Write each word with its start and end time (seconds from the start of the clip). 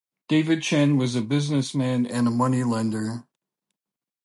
Devi 0.29 0.59
Chand 0.59 0.97
was 0.97 1.13
a 1.13 1.21
businessman 1.21 2.07
and 2.07 2.35
money 2.35 2.63
lender. 2.63 3.27